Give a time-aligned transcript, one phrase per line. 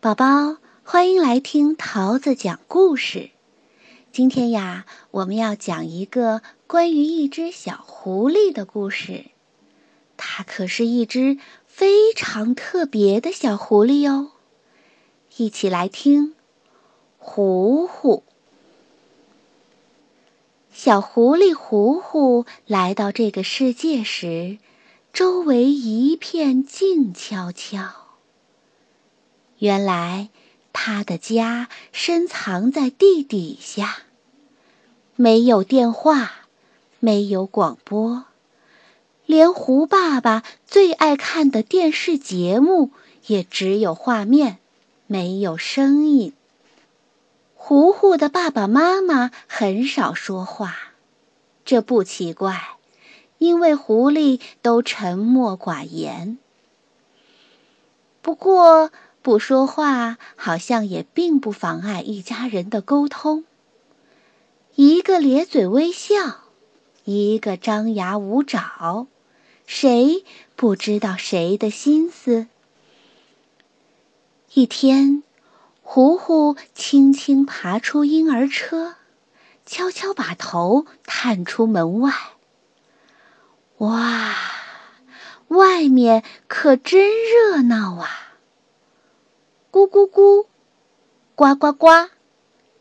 [0.00, 3.30] 宝宝，欢迎来听桃子讲故事。
[4.12, 9.24] 今天呀，我们要讲一个关于一只小狐狸的故事。
[10.16, 14.30] 它可是一只非常特别的小狐狸哟。
[15.36, 16.36] 一起来听。
[17.18, 18.22] 糊糊，
[20.72, 24.58] 小狐狸糊糊来到这个世界时，
[25.12, 28.07] 周围一片静悄悄。
[29.58, 30.28] 原来，
[30.72, 34.02] 他的家深藏在地底下，
[35.16, 36.32] 没有电话，
[37.00, 38.24] 没有广播，
[39.26, 42.92] 连胡爸爸最爱看的电视节目
[43.26, 44.58] 也只有画面，
[45.08, 46.32] 没有声音。
[47.54, 50.76] 糊糊的爸爸妈妈很少说话，
[51.64, 52.76] 这不奇怪，
[53.38, 56.38] 因为狐狸都沉默寡言。
[58.22, 58.90] 不过，
[59.28, 63.44] 不说话好像也并不妨碍一家人的沟通。
[64.74, 66.44] 一个咧嘴微笑，
[67.04, 69.06] 一个张牙舞爪，
[69.66, 70.24] 谁
[70.56, 72.46] 不知道谁的心思？
[74.54, 75.22] 一天，
[75.82, 78.94] 糊糊轻轻爬出婴儿车，
[79.66, 82.14] 悄悄把头探出门外。
[83.76, 84.34] 哇，
[85.48, 88.24] 外面可真热闹啊！
[89.78, 90.46] 咕咕咕，
[91.36, 91.86] 呱呱呱，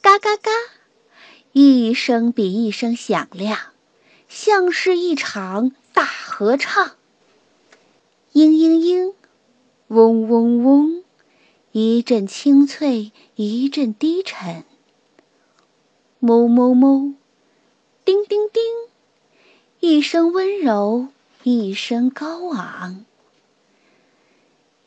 [0.00, 0.50] 嘎嘎嘎，
[1.52, 3.56] 一声比一声响亮，
[4.28, 6.96] 像是一场大合唱。
[8.32, 9.14] 嘤嘤嘤，
[9.86, 11.04] 嗡嗡嗡，
[11.70, 14.64] 一阵清脆，一阵低沉。
[16.20, 17.14] 哞哞哞，
[18.04, 18.60] 叮叮叮，
[19.78, 21.06] 一声温柔，
[21.44, 23.04] 一声高昂。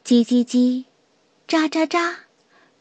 [0.04, 0.84] 叽叽叽。
[1.48, 2.14] 喳喳喳，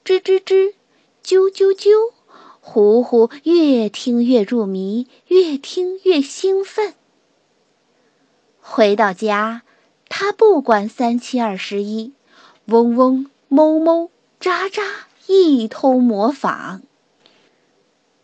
[0.04, 0.74] 吱吱吱，
[1.22, 2.12] 啾啾啾，
[2.60, 6.94] 糊糊越听越入迷，越听越兴奋。
[8.60, 9.62] 回到家，
[10.08, 12.12] 他不管三七二十一，
[12.66, 14.10] 嗡嗡、哞哞、
[14.40, 14.82] 喳喳，
[15.26, 16.82] 一通模仿。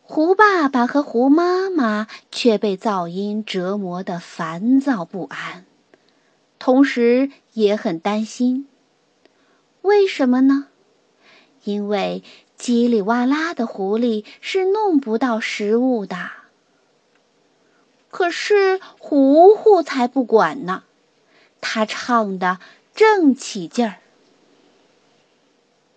[0.02, 5.66] 胡爸爸和胡妈妈却被噪音折磨得烦躁不安，
[6.58, 8.66] 同时也很担心。
[9.88, 10.66] 为什么呢？
[11.64, 12.22] 因为
[12.58, 16.30] 叽里哇啦的狐狸是弄不到食物的。
[18.10, 20.82] 可是糊糊才不管呢，
[21.62, 22.58] 他唱的
[22.94, 23.96] 正起劲儿。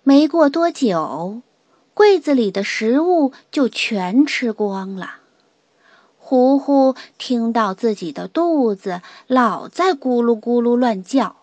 [0.03, 1.41] 没过多久，
[1.93, 5.17] 柜子里的食物就全吃光了。
[6.17, 11.40] 糊糊听到自己的肚子老在咕噜咕噜乱叫。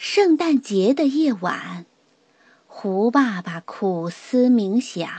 [0.00, 1.84] 圣诞节的夜晚，
[2.68, 5.10] 胡爸爸苦思冥想，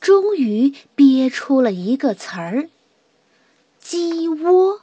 [0.00, 2.68] 终于憋出了一个词儿
[3.80, 4.82] ：“鸡窝。”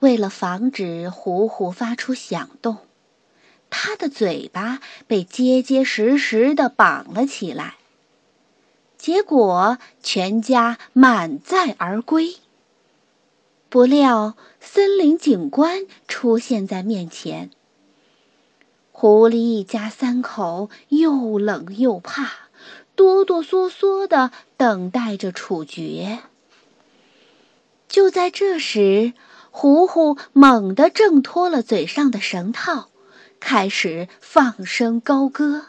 [0.00, 2.78] 为了防止糊糊发出响动，
[3.68, 7.74] 他的嘴巴被结结实实的绑了起来。
[8.96, 12.36] 结果，全家满载而归。
[13.68, 17.50] 不料，森林警官出现在面前。
[18.92, 22.48] 狐狸一家三口又冷又怕，
[22.94, 26.20] 哆哆嗦嗦的等待着处决。
[27.88, 29.12] 就在这时，
[29.50, 32.88] 糊糊猛地挣脱了嘴上的绳套，
[33.40, 35.66] 开始放声高歌。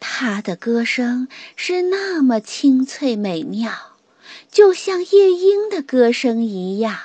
[0.00, 3.97] 他的歌声是那么清脆美妙。
[4.50, 6.98] 就像夜莺的歌声一样。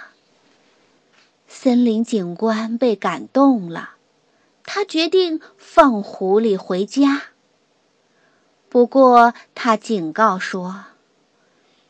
[1.47, 3.91] 森林警官被感动了，
[4.63, 7.23] 他决定放狐狸回家。
[8.69, 10.85] 不过他警告说：“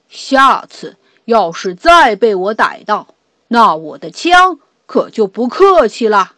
[0.09, 3.15] 下次要是再被我逮到，
[3.47, 6.35] 那我的枪可就不客气了。”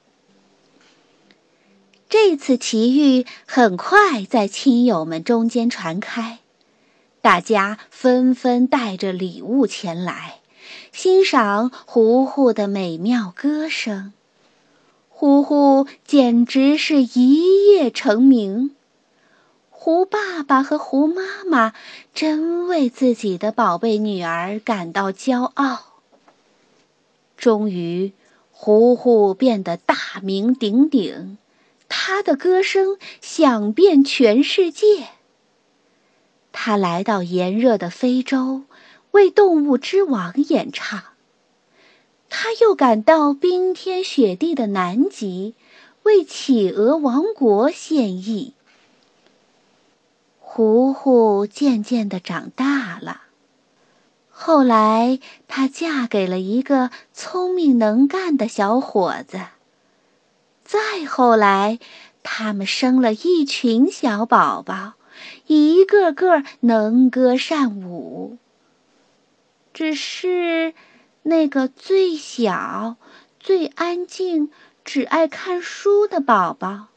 [2.07, 6.39] 这次奇遇很快在亲友们中间传开。
[7.25, 10.41] 大家纷纷带着礼物前来，
[10.91, 14.13] 欣赏糊糊的美妙歌声。
[15.09, 18.75] 糊糊简直是一夜成名。
[19.71, 21.73] 胡爸爸和胡妈妈
[22.13, 25.79] 真为自己的宝贝女儿感到骄傲。
[27.35, 28.13] 终于，
[28.51, 31.39] 糊糊变得大名鼎鼎，
[31.89, 35.07] 他的歌声响遍全世界。
[36.57, 38.63] 他来到炎热的非洲，
[39.11, 41.03] 为动物之王演唱。
[42.29, 45.53] 他又赶到冰天雪地的南极，
[46.03, 48.53] 为企鹅王国献艺。
[50.39, 53.23] 糊糊渐渐的长大了，
[54.29, 55.19] 后来
[55.49, 59.41] 她嫁给了一个聪明能干的小伙子。
[60.63, 61.79] 再后来，
[62.23, 64.93] 他们生了一群小宝宝，
[65.47, 68.37] 一个个能歌善舞。
[69.73, 70.73] 只是
[71.23, 72.97] 那个最小、
[73.39, 74.49] 最安静、
[74.83, 76.87] 只爱看书的宝宝，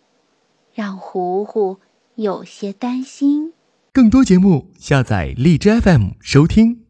[0.75, 1.79] 让糊糊。
[2.15, 3.53] 有些担心。
[3.93, 6.88] 更多节目，下载荔枝 FM 收听。